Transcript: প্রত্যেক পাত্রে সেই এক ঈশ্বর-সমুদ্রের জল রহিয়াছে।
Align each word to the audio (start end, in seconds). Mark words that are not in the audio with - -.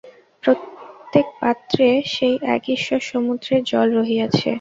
প্রত্যেক 0.43 1.27
পাত্রে 1.39 1.85
সেই 2.13 2.35
এক 2.55 2.63
ঈশ্বর-সমুদ্রের 2.75 3.61
জল 3.63 3.87
রহিয়াছে। 3.97 4.47